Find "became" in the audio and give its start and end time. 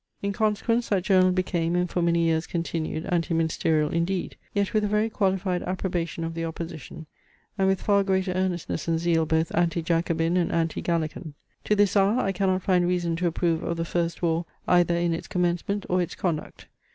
1.31-1.75